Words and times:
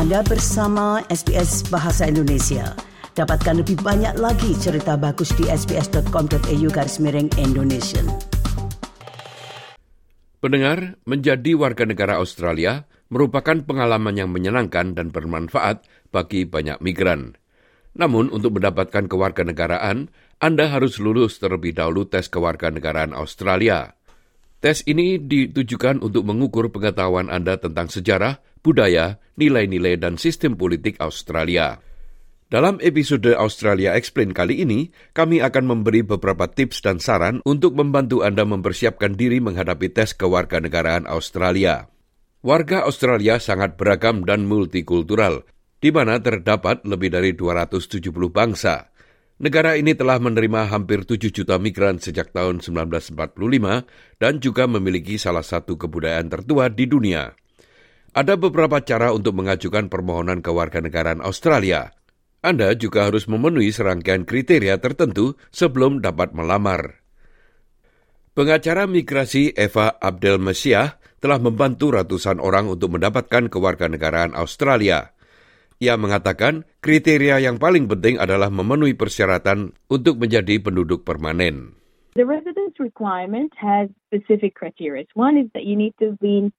Anda 0.00 0.24
bersama 0.24 1.04
SBS 1.12 1.68
Bahasa 1.68 2.08
Indonesia. 2.08 2.72
Dapatkan 3.12 3.60
lebih 3.60 3.84
banyak 3.84 4.16
lagi 4.16 4.56
cerita 4.56 4.96
bagus 4.96 5.28
di 5.36 5.44
sbs.com.au 5.44 6.68
garis 6.72 6.96
miring 7.04 7.28
Indonesia. 7.36 8.00
Pendengar, 10.40 10.96
menjadi 11.04 11.52
warga 11.52 11.84
negara 11.84 12.16
Australia 12.16 12.88
merupakan 13.12 13.60
pengalaman 13.60 14.16
yang 14.16 14.32
menyenangkan 14.32 14.96
dan 14.96 15.12
bermanfaat 15.12 15.84
bagi 16.08 16.48
banyak 16.48 16.80
migran. 16.80 17.36
Namun, 17.92 18.32
untuk 18.32 18.56
mendapatkan 18.56 19.04
kewarganegaraan, 19.04 20.08
Anda 20.40 20.72
harus 20.72 20.96
lulus 20.96 21.36
terlebih 21.44 21.76
dahulu 21.76 22.08
tes 22.08 22.32
kewarganegaraan 22.32 23.12
Australia. 23.12 24.00
Tes 24.64 24.80
ini 24.88 25.20
ditujukan 25.20 26.00
untuk 26.00 26.24
mengukur 26.24 26.72
pengetahuan 26.72 27.28
Anda 27.28 27.60
tentang 27.60 27.92
sejarah, 27.92 28.40
budaya, 28.60 29.20
nilai-nilai, 29.36 29.96
dan 30.00 30.16
sistem 30.16 30.56
politik 30.56 31.00
Australia. 31.00 31.80
Dalam 32.50 32.82
episode 32.82 33.30
Australia 33.38 33.94
Explain 33.94 34.34
kali 34.34 34.66
ini, 34.66 34.90
kami 35.14 35.38
akan 35.38 35.70
memberi 35.70 36.02
beberapa 36.02 36.50
tips 36.50 36.82
dan 36.82 36.98
saran 36.98 37.38
untuk 37.46 37.78
membantu 37.78 38.26
Anda 38.26 38.42
mempersiapkan 38.42 39.14
diri 39.14 39.38
menghadapi 39.38 39.94
tes 39.94 40.18
kewarganegaraan 40.18 41.06
Australia. 41.06 41.86
Warga 42.42 42.88
Australia 42.88 43.38
sangat 43.38 43.78
beragam 43.78 44.26
dan 44.26 44.50
multikultural, 44.50 45.46
di 45.78 45.94
mana 45.94 46.18
terdapat 46.18 46.82
lebih 46.82 47.14
dari 47.14 47.38
270 47.38 48.02
bangsa. 48.34 48.90
Negara 49.40 49.72
ini 49.78 49.96
telah 49.96 50.20
menerima 50.20 50.68
hampir 50.68 51.08
7 51.08 51.32
juta 51.32 51.56
migran 51.56 51.96
sejak 51.96 52.28
tahun 52.34 52.60
1945 52.60 54.20
dan 54.20 54.36
juga 54.36 54.68
memiliki 54.68 55.16
salah 55.16 55.40
satu 55.40 55.80
kebudayaan 55.80 56.28
tertua 56.28 56.68
di 56.68 56.84
dunia. 56.84 57.32
Ada 58.10 58.34
beberapa 58.34 58.82
cara 58.82 59.14
untuk 59.14 59.38
mengajukan 59.38 59.86
permohonan 59.86 60.42
kewarganegaraan 60.42 61.22
Australia. 61.22 61.94
Anda 62.42 62.74
juga 62.74 63.06
harus 63.06 63.30
memenuhi 63.30 63.70
serangkaian 63.70 64.26
kriteria 64.26 64.82
tertentu 64.82 65.38
sebelum 65.54 66.02
dapat 66.02 66.34
melamar. 66.34 67.06
Pengacara 68.34 68.90
migrasi 68.90 69.54
Eva 69.54 69.94
Abdel 70.02 70.42
Mesiah 70.42 70.98
telah 71.22 71.38
membantu 71.38 71.94
ratusan 71.94 72.42
orang 72.42 72.66
untuk 72.66 72.98
mendapatkan 72.98 73.46
kewarganegaraan 73.46 74.34
Australia. 74.34 75.14
Ia 75.78 75.94
mengatakan 75.94 76.66
kriteria 76.82 77.38
yang 77.38 77.62
paling 77.62 77.86
penting 77.86 78.18
adalah 78.18 78.50
memenuhi 78.50 78.98
persyaratan 78.98 79.70
untuk 79.86 80.18
menjadi 80.18 80.58
penduduk 80.58 81.06
permanen. 81.06 81.78
The 82.18 82.26
residence 82.26 82.74
requirement 82.82 83.54
has 83.54 83.86
specific 84.10 84.58
criteria. 84.58 85.06
One 85.14 85.38
is 85.38 85.46
that 85.54 85.62
you 85.62 85.78
need 85.78 85.94
to 86.02 86.18
be 86.18 86.50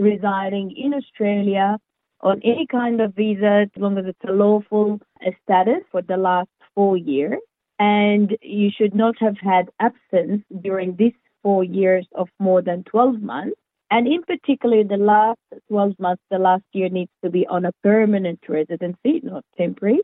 residing 0.00 0.74
in 0.76 0.94
Australia 0.94 1.78
on 2.20 2.40
any 2.44 2.66
kind 2.66 3.00
of 3.00 3.14
visa 3.14 3.66
as 3.66 3.68
long 3.76 3.98
as 3.98 4.06
it's 4.06 4.24
a 4.28 4.32
lawful 4.32 5.00
status 5.42 5.82
for 5.90 6.02
the 6.02 6.16
last 6.16 6.50
four 6.74 6.96
years. 6.96 7.38
And 7.78 8.36
you 8.42 8.70
should 8.76 8.94
not 8.94 9.14
have 9.20 9.36
had 9.38 9.70
absence 9.80 10.42
during 10.60 10.96
these 10.96 11.14
four 11.42 11.64
years 11.64 12.06
of 12.14 12.28
more 12.38 12.60
than 12.60 12.84
12 12.84 13.22
months. 13.22 13.56
And 13.90 14.06
in 14.06 14.22
particular, 14.22 14.84
the 14.84 14.98
last 14.98 15.40
12 15.68 15.98
months, 15.98 16.22
the 16.30 16.38
last 16.38 16.64
year 16.72 16.88
needs 16.88 17.10
to 17.24 17.30
be 17.30 17.46
on 17.46 17.64
a 17.64 17.72
permanent 17.82 18.40
residency, 18.48 19.20
not 19.24 19.44
temporary, 19.56 20.00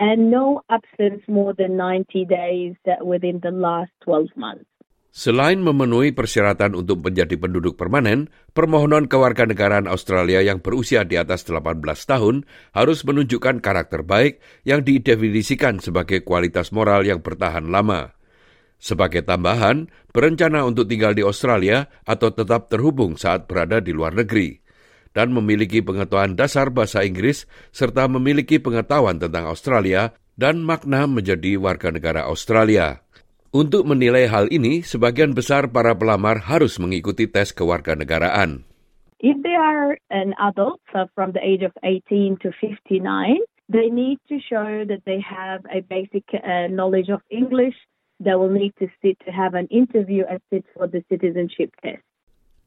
and 0.00 0.30
no 0.30 0.62
absence 0.70 1.22
more 1.28 1.54
than 1.54 1.76
90 1.76 2.24
days 2.24 2.74
within 3.02 3.40
the 3.42 3.50
last 3.50 3.92
12 4.02 4.28
months. 4.36 4.64
Selain 5.08 5.56
memenuhi 5.56 6.12
persyaratan 6.12 6.76
untuk 6.76 7.00
menjadi 7.00 7.32
penduduk 7.40 7.80
permanen, 7.80 8.28
permohonan 8.52 9.08
kewarganegaraan 9.08 9.88
Australia 9.88 10.44
yang 10.44 10.60
berusia 10.60 11.02
di 11.08 11.16
atas 11.16 11.48
18 11.48 11.80
tahun 11.82 12.44
harus 12.76 13.02
menunjukkan 13.08 13.64
karakter 13.64 14.04
baik 14.04 14.38
yang 14.68 14.84
didefinisikan 14.84 15.80
sebagai 15.80 16.22
kualitas 16.22 16.70
moral 16.76 17.08
yang 17.08 17.24
bertahan 17.24 17.72
lama. 17.72 18.12
Sebagai 18.78 19.26
tambahan, 19.26 19.90
berencana 20.14 20.62
untuk 20.62 20.86
tinggal 20.86 21.16
di 21.16 21.26
Australia 21.26 21.90
atau 22.06 22.30
tetap 22.30 22.70
terhubung 22.70 23.18
saat 23.18 23.50
berada 23.50 23.82
di 23.82 23.90
luar 23.90 24.14
negeri, 24.14 24.60
dan 25.16 25.34
memiliki 25.34 25.82
pengetahuan 25.82 26.38
dasar 26.38 26.70
bahasa 26.70 27.02
Inggris 27.02 27.50
serta 27.74 28.06
memiliki 28.06 28.62
pengetahuan 28.62 29.18
tentang 29.18 29.50
Australia 29.50 30.14
dan 30.38 30.62
makna 30.62 31.10
menjadi 31.10 31.58
warga 31.58 31.90
negara 31.90 32.30
Australia. 32.30 33.02
Untuk 33.48 33.88
menilai 33.88 34.28
hal 34.28 34.52
ini, 34.52 34.84
sebagian 34.84 35.32
besar 35.32 35.72
para 35.72 35.96
pelamar 35.96 36.44
harus 36.44 36.76
mengikuti 36.76 37.24
tes 37.24 37.56
kewarganegaraan. 37.56 38.68
If 39.24 39.40
they 39.40 39.56
are 39.56 39.96
an 40.12 40.36
adult 40.36 40.84
so 40.92 41.08
from 41.16 41.32
the 41.32 41.40
age 41.40 41.64
of 41.64 41.72
18 41.80 42.36
to 42.44 42.52
59, 42.60 43.40
they 43.72 43.88
need 43.88 44.20
to 44.28 44.36
show 44.36 44.84
that 44.84 45.00
they 45.08 45.16
have 45.24 45.64
a 45.72 45.80
basic 45.80 46.28
uh, 46.36 46.68
knowledge 46.68 47.08
of 47.08 47.24
English, 47.32 47.74
they 48.20 48.36
will 48.36 48.52
need 48.52 48.76
to 48.84 48.92
sit 49.00 49.16
to 49.24 49.32
have 49.32 49.56
an 49.56 49.64
interview 49.72 50.28
and 50.28 50.44
sit 50.52 50.68
for 50.76 50.84
the 50.84 51.00
citizenship 51.08 51.72
test. 51.80 52.04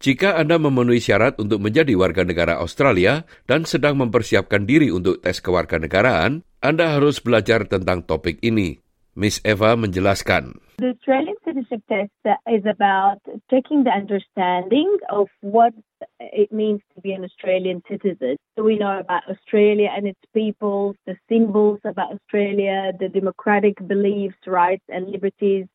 Jika 0.01 0.33
Anda 0.33 0.57
memenuhi 0.57 0.97
syarat 0.97 1.37
untuk 1.37 1.61
menjadi 1.61 1.93
warga 1.93 2.25
negara 2.25 2.57
Australia 2.57 3.21
dan 3.45 3.69
sedang 3.69 4.01
mempersiapkan 4.01 4.65
diri 4.65 4.89
untuk 4.89 5.21
tes 5.21 5.45
kewarganegaraan, 5.45 6.41
Anda 6.57 6.97
harus 6.97 7.21
belajar 7.21 7.69
tentang 7.69 8.09
topik 8.09 8.41
ini. 8.41 8.81
Miss 9.13 9.37
Eva 9.45 9.77
menjelaskan. 9.77 10.70
The 10.81 10.95
Australian 10.97 11.35
citizenship 11.45 11.83
test 11.87 12.39
is 12.51 12.65
about 12.65 13.19
taking 13.51 13.83
the 13.83 13.91
understanding 13.91 14.97
of 15.11 15.27
what 15.41 15.75
it 16.19 16.51
means 16.51 16.81
to 16.95 17.01
be 17.01 17.11
an 17.11 17.23
Australian 17.23 17.83
citizen. 17.87 18.35
So 18.57 18.63
we 18.63 18.79
know 18.79 18.97
about 18.97 19.29
Australia 19.29 19.91
and 19.95 20.07
its 20.07 20.19
people, 20.33 20.95
the 21.05 21.17
symbols 21.29 21.81
about 21.85 22.13
Australia, 22.13 22.93
the 22.99 23.09
democratic 23.09 23.75
beliefs, 23.87 24.37
rights, 24.47 24.83
and 24.89 25.11
liberties, 25.11 25.67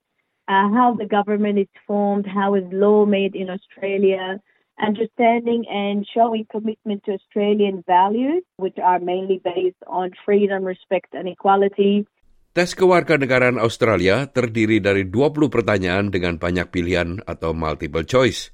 uh, 0.49 0.71
how 0.71 0.97
the 0.99 1.07
government 1.07 1.61
is 1.61 1.69
formed, 1.87 2.27
how 2.27 2.57
is 2.57 2.65
law 2.73 3.07
made 3.07 3.37
in 3.37 3.49
Australia, 3.49 4.41
understanding 4.83 5.67
and 5.71 6.05
showing 6.13 6.49
commitment 6.51 7.05
to 7.05 7.13
Australian 7.13 7.85
values, 7.87 8.43
which 8.57 8.79
are 8.83 8.99
mainly 8.99 9.41
based 9.45 9.77
on 9.87 10.11
freedom, 10.25 10.65
respect, 10.65 11.15
and 11.15 11.29
equality. 11.29 12.09
Tes 12.57 12.73
kewarganegaraan 12.73 13.61
Australia 13.61 14.33
terdiri 14.33 14.81
dari 14.81 15.05
20 15.05 15.53
pertanyaan 15.53 16.09
dengan 16.09 16.41
banyak 16.41 16.73
pilihan 16.73 17.21
atau 17.29 17.53
multiple 17.53 18.09
choice. 18.09 18.49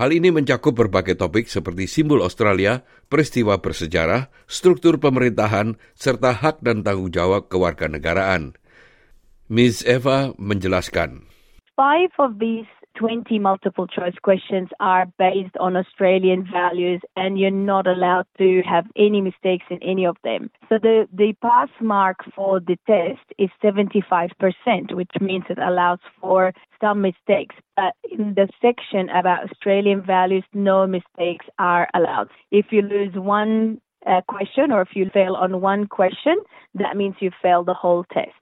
Hal 0.00 0.16
ini 0.16 0.32
mencakup 0.32 0.72
berbagai 0.72 1.20
topik 1.20 1.52
seperti 1.52 1.84
simbol 1.84 2.24
Australia, 2.24 2.88
peristiwa 3.12 3.60
bersejarah, 3.60 4.32
struktur 4.48 4.96
pemerintahan, 4.96 5.76
serta 5.92 6.40
hak 6.40 6.64
dan 6.64 6.88
tanggung 6.88 7.12
jawab 7.12 7.52
kewarganegaraan. 7.52 8.56
Ms. 9.52 9.84
Eva 9.84 10.32
menjelaskan. 10.40 11.28
Five 11.76 12.16
of 12.16 12.40
these 12.40 12.64
20 12.96 13.38
multiple 13.38 13.86
choice 13.86 14.14
questions 14.22 14.68
are 14.80 15.06
based 15.18 15.56
on 15.58 15.76
Australian 15.76 16.46
values 16.50 17.00
and 17.16 17.38
you're 17.38 17.50
not 17.50 17.86
allowed 17.86 18.26
to 18.38 18.62
have 18.68 18.86
any 18.96 19.20
mistakes 19.20 19.64
in 19.70 19.82
any 19.82 20.06
of 20.06 20.16
them. 20.24 20.50
So 20.68 20.78
the, 20.80 21.08
the 21.12 21.34
pass 21.42 21.68
mark 21.80 22.18
for 22.34 22.60
the 22.60 22.76
test 22.86 23.24
is 23.38 23.50
75%, 23.62 24.30
which 24.94 25.10
means 25.20 25.44
it 25.48 25.58
allows 25.58 25.98
for 26.20 26.52
some 26.80 27.00
mistakes. 27.00 27.54
But 27.76 27.94
in 28.10 28.34
the 28.34 28.48
section 28.60 29.08
about 29.10 29.50
Australian 29.50 30.02
values, 30.02 30.44
no 30.52 30.86
mistakes 30.86 31.46
are 31.58 31.88
allowed. 31.94 32.28
If 32.50 32.66
you 32.70 32.82
lose 32.82 33.14
one 33.14 33.80
uh, 34.06 34.20
question 34.28 34.70
or 34.70 34.82
if 34.82 34.90
you 34.94 35.10
fail 35.12 35.34
on 35.34 35.60
one 35.60 35.86
question, 35.86 36.36
that 36.74 36.96
means 36.96 37.16
you 37.20 37.30
fail 37.42 37.64
the 37.64 37.74
whole 37.74 38.04
test. 38.12 38.32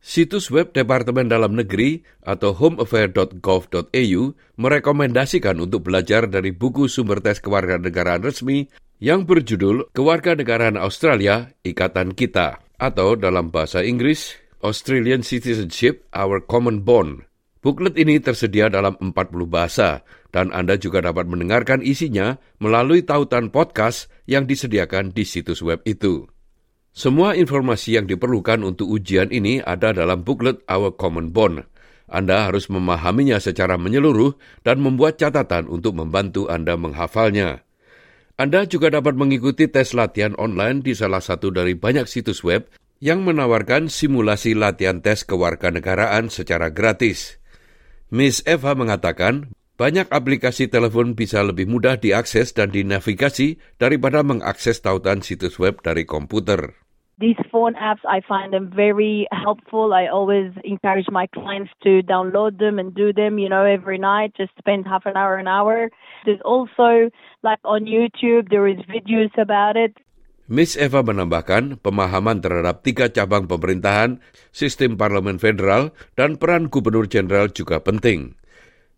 Situs 0.00 0.48
web 0.48 0.72
Departemen 0.72 1.28
Dalam 1.28 1.52
Negeri 1.52 2.00
atau 2.24 2.56
homeaffair.gov.au 2.56 4.22
merekomendasikan 4.56 5.60
untuk 5.60 5.84
belajar 5.84 6.24
dari 6.24 6.56
buku 6.56 6.88
sumber 6.88 7.20
tes 7.20 7.36
kewarganegaraan 7.44 8.24
resmi 8.24 8.64
yang 8.96 9.28
berjudul 9.28 9.92
Kewarganegaraan 9.92 10.80
Australia 10.80 11.52
Ikatan 11.60 12.16
Kita 12.16 12.64
atau 12.80 13.12
dalam 13.12 13.52
bahasa 13.52 13.84
Inggris 13.84 14.40
Australian 14.64 15.20
Citizenship 15.20 16.08
Our 16.16 16.48
Common 16.48 16.80
Bond. 16.80 17.28
Buklet 17.60 18.00
ini 18.00 18.16
tersedia 18.24 18.72
dalam 18.72 18.96
40 18.96 19.12
bahasa 19.44 20.00
dan 20.32 20.48
Anda 20.48 20.80
juga 20.80 21.04
dapat 21.04 21.28
mendengarkan 21.28 21.84
isinya 21.84 22.40
melalui 22.56 23.04
tautan 23.04 23.52
podcast 23.52 24.08
yang 24.24 24.48
disediakan 24.48 25.12
di 25.12 25.28
situs 25.28 25.60
web 25.60 25.84
itu. 25.84 26.24
Semua 26.90 27.38
informasi 27.38 27.94
yang 27.94 28.10
diperlukan 28.10 28.66
untuk 28.66 28.90
ujian 28.90 29.30
ini 29.30 29.62
ada 29.62 29.94
dalam 29.94 30.26
buklet 30.26 30.58
Our 30.66 30.98
Common 30.98 31.30
Bond. 31.30 31.62
Anda 32.10 32.50
harus 32.50 32.66
memahaminya 32.66 33.38
secara 33.38 33.78
menyeluruh 33.78 34.34
dan 34.66 34.82
membuat 34.82 35.22
catatan 35.22 35.70
untuk 35.70 35.94
membantu 35.94 36.50
Anda 36.50 36.74
menghafalnya. 36.74 37.62
Anda 38.34 38.66
juga 38.66 38.90
dapat 38.90 39.14
mengikuti 39.14 39.70
tes 39.70 39.94
latihan 39.94 40.34
online 40.34 40.82
di 40.82 40.98
salah 40.98 41.22
satu 41.22 41.54
dari 41.54 41.78
banyak 41.78 42.10
situs 42.10 42.42
web 42.42 42.66
yang 42.98 43.22
menawarkan 43.22 43.86
simulasi 43.86 44.58
latihan 44.58 44.98
tes 44.98 45.22
kewarganegaraan 45.22 46.32
secara 46.32 46.74
gratis. 46.74 47.38
Miss 48.10 48.42
Eva 48.42 48.74
mengatakan 48.74 49.54
Banyak 49.80 50.12
aplikasi 50.12 50.68
telepon 50.68 51.16
bisa 51.16 51.40
lebih 51.40 51.64
mudah 51.64 51.96
diakses 51.96 52.52
dan 52.52 52.68
dinavigasi 52.68 53.56
daripada 53.80 54.20
mengakses 54.20 54.84
tautan 54.84 55.24
situs 55.24 55.56
web 55.56 55.80
dari 55.80 56.04
komputer. 56.04 56.76
These 57.16 57.40
phone 57.48 57.80
apps, 57.80 58.04
I 58.04 58.20
find 58.20 58.52
them 58.52 58.68
very 58.68 59.24
helpful. 59.32 59.96
I 59.96 60.04
always 60.04 60.52
encourage 60.68 61.08
my 61.08 61.24
clients 61.32 61.72
to 61.80 62.04
download 62.04 62.60
them 62.60 62.76
and 62.76 62.92
do 62.92 63.16
them, 63.16 63.40
you 63.40 63.48
know, 63.48 63.64
every 63.64 63.96
night. 63.96 64.36
Just 64.36 64.52
spend 64.60 64.84
half 64.84 65.08
an 65.08 65.16
hour, 65.16 65.40
an 65.40 65.48
hour. 65.48 65.88
There's 66.28 66.44
also, 66.44 67.08
like 67.40 67.64
on 67.64 67.88
YouTube, 67.88 68.52
there 68.52 68.68
is 68.68 68.84
videos 68.84 69.32
about 69.40 69.80
it. 69.80 69.96
Miss 70.44 70.76
Eva 70.76 71.00
menambahkan 71.00 71.80
pemahaman 71.80 72.44
terhadap 72.44 72.84
tiga 72.84 73.08
cabang 73.08 73.48
pemerintahan, 73.48 74.20
sistem 74.52 75.00
parlemen 75.00 75.40
federal, 75.40 75.96
dan 76.20 76.36
peran 76.36 76.68
gubernur 76.68 77.08
jenderal 77.08 77.48
juga 77.48 77.80
penting. 77.80 78.39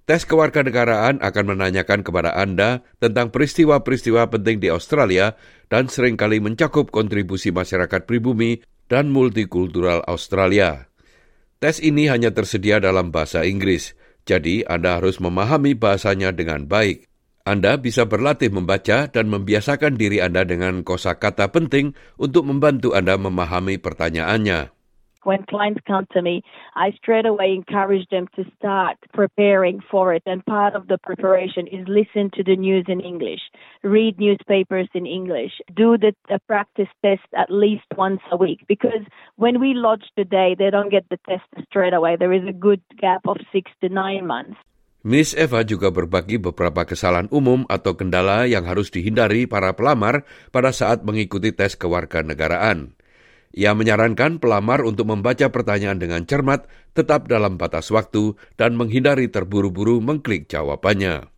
Tes 0.02 0.26
kewarganegaraan 0.26 1.22
akan 1.22 1.44
menanyakan 1.54 2.02
kepada 2.02 2.34
Anda 2.34 2.82
tentang 2.98 3.30
peristiwa-peristiwa 3.30 4.26
penting 4.34 4.58
di 4.58 4.66
Australia 4.66 5.38
dan 5.70 5.86
sering 5.86 6.18
kali 6.18 6.42
mencakup 6.42 6.90
kontribusi 6.90 7.54
masyarakat 7.54 8.02
pribumi 8.02 8.58
dan 8.90 9.14
multikultural 9.14 10.02
Australia. 10.10 10.90
Tes 11.62 11.78
ini 11.78 12.10
hanya 12.10 12.34
tersedia 12.34 12.82
dalam 12.82 13.14
bahasa 13.14 13.46
Inggris, 13.46 13.94
jadi 14.26 14.66
Anda 14.66 14.98
harus 14.98 15.22
memahami 15.22 15.78
bahasanya 15.78 16.34
dengan 16.34 16.66
baik. 16.66 17.06
Anda 17.46 17.78
bisa 17.78 18.02
berlatih 18.06 18.50
membaca 18.50 19.06
dan 19.06 19.30
membiasakan 19.30 19.94
diri 19.94 20.18
Anda 20.18 20.42
dengan 20.42 20.82
kosakata 20.82 21.50
penting 21.54 21.94
untuk 22.18 22.42
membantu 22.46 22.94
Anda 22.98 23.14
memahami 23.18 23.78
pertanyaannya. 23.78 24.81
When 25.24 25.44
clients 25.44 25.80
come 25.86 26.06
to 26.12 26.22
me, 26.22 26.42
I 26.74 26.92
straight 26.92 27.26
away 27.26 27.54
encourage 27.54 28.08
them 28.10 28.28
to 28.36 28.44
start 28.58 28.96
preparing 29.12 29.80
for 29.90 30.14
it. 30.14 30.22
And 30.26 30.44
part 30.44 30.74
of 30.74 30.88
the 30.88 30.98
preparation 30.98 31.66
is 31.66 31.86
listen 31.88 32.30
to 32.34 32.42
the 32.42 32.56
news 32.56 32.86
in 32.88 33.00
English, 33.00 33.40
read 33.82 34.18
newspapers 34.18 34.88
in 34.94 35.06
English, 35.06 35.52
do 35.74 35.96
the, 35.98 36.12
practice 36.46 36.88
test 37.04 37.22
at 37.36 37.50
least 37.50 37.84
once 37.96 38.20
a 38.30 38.36
week. 38.36 38.60
Because 38.66 39.04
when 39.36 39.60
we 39.60 39.74
lodge 39.74 40.04
today, 40.16 40.56
they 40.58 40.70
don't 40.70 40.90
get 40.90 41.06
the 41.08 41.18
test 41.28 41.46
straight 41.68 41.94
away. 41.94 42.16
There 42.16 42.32
is 42.32 42.46
a 42.48 42.52
good 42.52 42.82
gap 42.98 43.22
of 43.26 43.36
six 43.52 43.70
to 43.80 43.88
nine 43.88 44.26
months. 44.26 44.56
Miss 45.02 45.34
Eva 45.34 45.66
juga 45.66 45.90
berbagi 45.90 46.38
beberapa 46.38 46.86
kesalahan 46.86 47.26
umum 47.34 47.66
atau 47.66 47.98
kendala 47.98 48.46
yang 48.46 48.62
harus 48.70 48.86
dihindari 48.86 49.50
para 49.50 49.74
pelamar 49.74 50.22
pada 50.54 50.70
saat 50.70 51.02
mengikuti 51.02 51.50
tes 51.50 51.74
kewarganegaraan. 51.74 52.94
Ia 53.52 53.76
menyarankan 53.76 54.40
pelamar 54.40 54.80
untuk 54.80 55.12
membaca 55.12 55.52
pertanyaan 55.52 56.00
dengan 56.00 56.24
cermat, 56.24 56.64
tetap 56.96 57.28
dalam 57.28 57.60
batas 57.60 57.92
waktu, 57.92 58.32
dan 58.56 58.80
menghindari 58.80 59.28
terburu-buru 59.28 60.00
mengklik 60.00 60.48
jawabannya. 60.48 61.28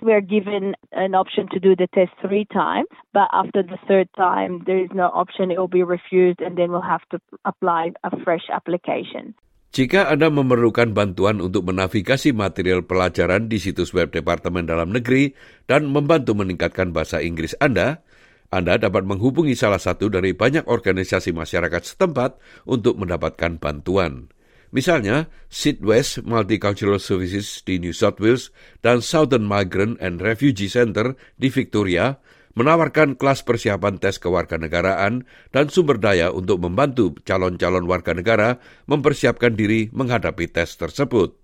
We 0.00 0.16
are 0.16 0.24
given 0.24 0.72
an 0.96 1.12
option 1.12 1.44
to 1.52 1.60
do 1.60 1.76
the 1.76 1.84
test 1.92 2.16
three 2.24 2.48
times, 2.48 2.88
but 3.12 3.28
after 3.36 3.60
the 3.60 3.76
third 3.84 4.08
time, 4.16 4.64
there 4.64 4.80
is 4.80 4.88
no 4.96 5.12
option. 5.12 5.52
It 5.52 5.60
will 5.60 5.68
be 5.68 5.84
refused, 5.84 6.40
and 6.40 6.56
then 6.56 6.72
we'll 6.72 6.80
have 6.80 7.04
to 7.12 7.20
apply 7.44 7.92
a 8.00 8.16
fresh 8.24 8.48
application. 8.48 9.36
Jika 9.70 10.10
Anda 10.10 10.32
memerlukan 10.32 10.96
bantuan 10.96 11.38
untuk 11.38 11.68
menavigasi 11.68 12.34
material 12.34 12.88
pelajaran 12.88 13.46
di 13.46 13.60
situs 13.60 13.94
web 13.94 14.10
Departemen 14.10 14.66
Dalam 14.66 14.90
Negeri 14.90 15.30
dan 15.68 15.86
membantu 15.86 16.34
meningkatkan 16.34 16.90
bahasa 16.90 17.22
Inggris 17.22 17.54
Anda, 17.62 18.02
anda 18.50 18.74
dapat 18.82 19.06
menghubungi 19.06 19.54
salah 19.54 19.78
satu 19.78 20.10
dari 20.10 20.34
banyak 20.34 20.66
organisasi 20.66 21.30
masyarakat 21.30 21.86
setempat 21.86 22.42
untuk 22.66 22.98
mendapatkan 22.98 23.62
bantuan. 23.62 24.26
Misalnya, 24.74 25.30
Sidwest 25.50 26.22
Multicultural 26.26 27.02
Services 27.02 27.62
di 27.62 27.82
New 27.82 27.94
South 27.94 28.18
Wales 28.22 28.54
dan 28.82 29.02
Southern 29.02 29.46
Migrant 29.46 29.98
and 30.02 30.22
Refugee 30.22 30.70
Center 30.70 31.18
di 31.38 31.50
Victoria 31.50 32.18
menawarkan 32.54 33.14
kelas 33.14 33.46
persiapan 33.46 34.02
tes 34.02 34.18
kewarganegaraan 34.18 35.26
dan 35.54 35.66
sumber 35.70 36.02
daya 36.02 36.34
untuk 36.34 36.62
membantu 36.62 37.14
calon-calon 37.22 37.86
warga 37.86 38.14
negara 38.14 38.58
mempersiapkan 38.90 39.54
diri 39.54 39.90
menghadapi 39.94 40.50
tes 40.50 40.74
tersebut. 40.74 41.39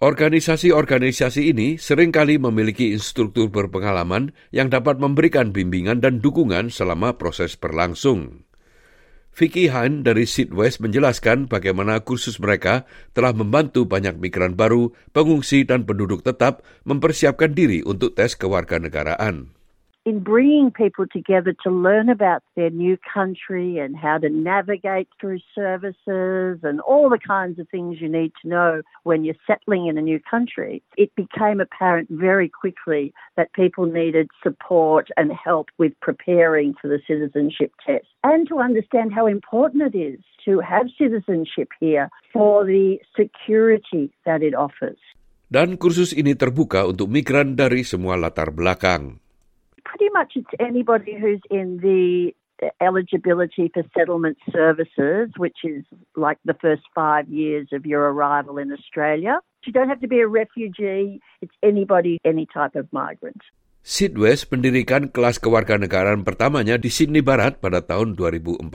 Organisasi-organisasi 0.00 1.52
ini 1.52 1.76
sering 1.76 2.08
kali 2.08 2.40
memiliki 2.40 2.96
instruktur 2.96 3.52
berpengalaman 3.52 4.32
yang 4.48 4.72
dapat 4.72 4.96
memberikan 4.96 5.52
bimbingan 5.52 6.00
dan 6.00 6.24
dukungan 6.24 6.72
selama 6.72 7.20
proses 7.20 7.52
berlangsung. 7.60 8.48
Vicky 9.36 9.68
Han 9.68 10.00
dari 10.00 10.24
Sidwest 10.24 10.80
menjelaskan 10.80 11.52
bagaimana 11.52 12.00
kursus 12.00 12.40
mereka 12.40 12.88
telah 13.12 13.36
membantu 13.36 13.84
banyak 13.84 14.16
migran 14.16 14.56
baru, 14.56 14.96
pengungsi, 15.12 15.68
dan 15.68 15.84
penduduk 15.84 16.24
tetap 16.24 16.64
mempersiapkan 16.88 17.52
diri 17.52 17.84
untuk 17.84 18.16
tes 18.16 18.40
kewarganegaraan. 18.40 19.52
In 20.10 20.18
bringing 20.18 20.72
people 20.72 21.06
together 21.06 21.54
to 21.62 21.70
learn 21.70 22.08
about 22.08 22.42
their 22.56 22.70
new 22.70 22.98
country 23.14 23.78
and 23.78 23.94
how 23.96 24.18
to 24.18 24.28
navigate 24.28 25.06
through 25.20 25.38
services 25.54 26.58
and 26.66 26.80
all 26.82 27.06
the 27.08 27.22
kinds 27.24 27.60
of 27.60 27.68
things 27.70 28.02
you 28.02 28.10
need 28.10 28.32
to 28.42 28.48
know 28.48 28.82
when 29.04 29.22
you're 29.22 29.38
settling 29.46 29.86
in 29.86 29.94
a 29.96 30.02
new 30.02 30.18
country, 30.18 30.82
it 30.98 31.14
became 31.14 31.62
apparent 31.62 32.10
very 32.10 32.48
quickly 32.50 33.14
that 33.36 33.52
people 33.52 33.86
needed 33.86 34.26
support 34.42 35.06
and 35.16 35.30
help 35.30 35.70
with 35.78 35.92
preparing 36.02 36.74
for 36.74 36.88
the 36.90 36.98
citizenship 37.06 37.70
test 37.86 38.10
and 38.26 38.48
to 38.50 38.58
understand 38.58 39.14
how 39.14 39.30
important 39.30 39.94
it 39.94 39.96
is 39.96 40.18
to 40.44 40.58
have 40.58 40.90
citizenship 40.98 41.70
here 41.78 42.10
for 42.32 42.66
the 42.66 42.98
security 43.14 44.10
that 44.26 44.42
it 44.42 44.58
offers. 44.58 44.98
Dan 45.46 45.78
kursus 45.78 46.10
ini 46.10 46.34
terbuka 46.34 46.82
untuk 46.82 47.06
migran 47.06 47.54
dari 47.54 47.86
semua 47.86 48.18
latar 48.18 48.50
belakang. 48.50 49.22
Pretty 49.84 50.08
much 50.12 50.32
it's 50.36 50.50
anybody 50.58 51.14
who's 51.18 51.40
in 51.50 51.78
the 51.80 52.32
eligibility 52.80 53.72
for 53.72 53.82
settlement 53.96 54.36
services, 54.52 55.32
which 55.36 55.64
is 55.64 55.84
like 56.16 56.38
the 56.44 56.56
first 56.60 56.82
five 56.94 57.28
years 57.28 57.68
of 57.72 57.86
your 57.88 58.12
arrival 58.12 58.58
in 58.58 58.72
Australia. 58.72 59.40
You 59.64 59.72
don't 59.72 59.88
have 59.88 60.00
to 60.00 60.08
be 60.08 60.20
a 60.20 60.28
refugee, 60.28 61.20
it's 61.40 61.56
anybody, 61.62 62.20
any 62.24 62.48
type 62.48 62.76
of 62.76 62.88
migrant. 62.92 63.40
Sidwest 63.80 64.52
mendirikan 64.52 65.08
kelas 65.08 65.40
kewarganegaraan 65.40 66.20
pertamanya 66.20 66.76
di 66.76 66.92
Sydney 66.92 67.24
Barat 67.24 67.64
pada 67.64 67.80
tahun 67.80 68.12
2014. 68.12 68.68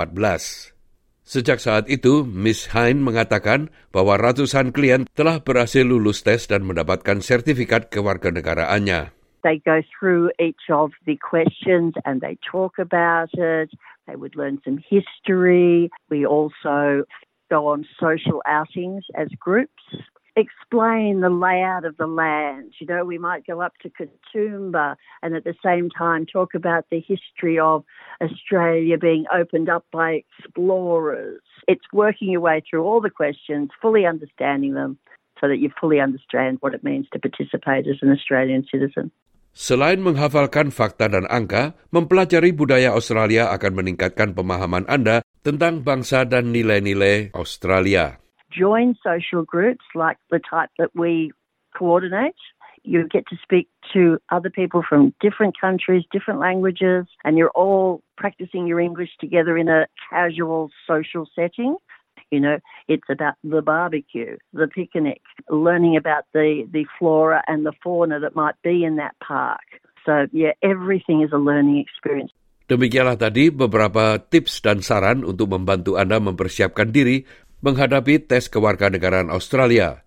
Sejak 1.25 1.58
saat 1.58 1.90
itu, 1.90 2.22
Miss 2.22 2.69
Hine 2.69 3.01
mengatakan 3.01 3.74
bahwa 3.90 4.18
ratusan 4.18 4.69
klien 4.69 5.10
telah 5.18 5.42
berhasil 5.42 5.81
lulus 5.81 6.22
tes 6.22 6.46
dan 6.46 6.66
mendapatkan 6.66 7.18
sertifikat 7.22 7.90
kewarganegaraannya. 7.90 9.14
They 9.45 9.59
go 9.59 9.83
through 10.00 10.31
each 10.39 10.71
of 10.71 10.89
the 11.06 11.18
questions 11.18 11.94
and 12.03 12.19
they 12.19 12.36
talk 12.51 12.80
about 12.80 13.30
it. 13.33 13.69
They 14.07 14.15
would 14.15 14.36
learn 14.36 14.59
some 14.65 14.80
history. 14.89 15.91
We 16.10 16.25
also 16.25 17.03
go 17.51 17.67
on 17.67 17.86
social 18.00 18.41
outings 18.48 19.03
as 19.13 19.27
groups, 19.39 19.84
explain 20.36 21.22
the 21.22 21.29
layout 21.29 21.86
of 21.86 21.96
the 21.98 22.08
land. 22.08 22.74
You 22.79 22.88
know, 22.88 23.05
we 23.05 23.20
might 23.20 23.46
go 23.46 23.62
up 23.62 23.74
to 23.84 23.91
Katoomba 23.91 24.96
and 25.22 25.36
at 25.36 25.43
the 25.43 25.53
same 25.63 25.91
time 25.91 26.25
talk 26.25 26.55
about 26.55 26.86
the 26.89 27.00
history 27.00 27.60
of 27.60 27.84
Australia 28.24 28.98
being 28.98 29.25
opened 29.31 29.70
up 29.70 29.86
by 29.91 30.24
explorers. 30.39 31.41
It's 31.67 31.86
working 31.93 32.31
your 32.31 32.41
way 32.41 32.63
through 32.67 32.84
all 32.84 33.00
the 33.00 33.12
questions, 33.12 33.70
fully 33.79 34.08
understanding 34.08 34.74
them 34.74 34.98
so 35.39 35.48
that 35.48 35.60
you 35.60 35.70
fully 35.79 36.00
understand 36.00 36.58
what 36.62 36.74
it 36.74 36.84
means 36.84 37.05
to 37.13 37.20
participate 37.20 37.86
as 37.86 37.98
an 38.01 38.12
Australian 38.12 38.65
citizen. 38.72 39.12
Selain 39.55 40.03
menghafalkan 40.03 40.67
fakta 40.67 41.07
dan 41.07 41.24
angka, 41.31 41.79
mempelajari 41.95 42.51
budaya 42.51 42.91
Australia 42.91 43.55
akan 43.55 43.79
meningkatkan 43.79 44.35
pemahaman 44.35 44.83
Anda 44.91 45.24
tentang 45.47 45.79
bangsa 45.79 46.27
dan 46.27 46.51
nilai-nilai 46.51 47.31
Australia. 47.31 48.19
Join 48.51 49.00
social 49.00 49.47
groups 49.47 49.88
like 49.95 50.19
the 50.27 50.43
type 50.43 50.75
that 50.75 50.91
we 50.91 51.31
coordinate. 51.71 52.35
You 52.83 53.07
get 53.07 53.31
to 53.31 53.39
speak 53.39 53.71
to 53.95 54.19
other 54.27 54.51
people 54.51 54.83
from 54.83 55.15
different 55.24 55.55
countries, 55.55 56.03
different 56.12 56.43
languages, 56.43 57.07
and 57.24 57.39
you're 57.39 57.55
all 57.55 58.03
practicing 58.19 58.67
your 58.67 58.83
English 58.83 59.15
together 59.24 59.55
in 59.55 59.71
a 59.71 59.88
casual 60.12 60.67
social 60.83 61.31
setting. 61.31 61.79
You 62.34 62.41
know, 62.41 62.58
it's 62.89 63.05
about 63.10 63.36
the 63.46 63.62
barbecue, 63.62 64.38
the 64.53 64.67
picnic, 64.67 65.22
learning 65.50 65.96
about 65.96 66.25
the, 66.34 66.65
the 66.72 66.86
flora 66.98 67.44
and 67.48 67.65
the 67.65 67.74
fauna 67.84 68.20
that 68.20 68.36
might 68.36 68.58
be 68.65 68.84
in 68.84 68.98
that 68.98 69.13
park. 69.22 69.63
So, 70.05 70.27
yeah, 70.34 70.53
everything 70.62 71.22
is 71.22 71.34
a 71.34 71.41
learning 71.41 71.82
experience. 71.82 72.34
Demikianlah 72.65 73.22
tadi 73.22 73.53
beberapa 73.53 74.17
tips 74.17 74.58
dan 74.65 74.82
saran 74.82 75.22
untuk 75.22 75.53
membantu 75.53 76.01
Anda 76.01 76.17
mempersiapkan 76.17 76.89
diri 76.89 77.22
menghadapi 77.62 78.25
tes 78.25 78.50
kewarganegaraan 78.50 79.29
Australia. 79.29 80.01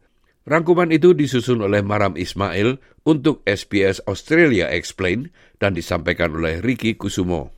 Rangkuman 0.49 0.91
itu 0.91 1.13
disusun 1.15 1.61
oleh 1.63 1.85
Maram 1.85 2.19
Ismail 2.19 2.81
untuk 3.07 3.45
SBS 3.47 4.03
Australia 4.09 4.73
Explain 4.73 5.31
dan 5.61 5.77
disampaikan 5.77 6.35
oleh 6.35 6.59
Ricky 6.65 6.99
Kusumo. 6.99 7.58